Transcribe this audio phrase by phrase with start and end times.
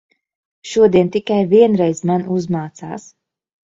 [0.69, 3.07] Šodien tikai vienreiz man uzmācās.